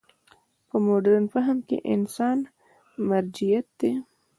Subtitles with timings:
[0.67, 2.37] په مډرن فهم کې انسان
[3.07, 3.91] مرجعیت دی.